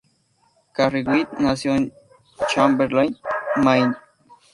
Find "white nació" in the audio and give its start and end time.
1.05-1.75